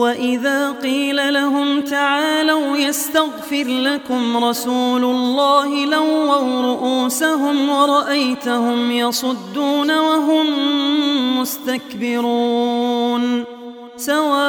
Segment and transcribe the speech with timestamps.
[0.00, 10.46] وإذا قيل لهم تعالوا يستغفر لكم رسول الله لووا رؤوسهم ورأيتهم يصدون وهم
[11.40, 12.80] مستكبرون
[13.96, 14.40] سواء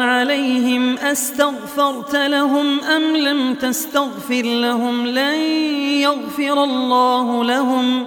[0.00, 5.40] عليهم أستغفرت لهم أم لم تستغفر لهم لن
[6.00, 8.06] يغفر الله لهم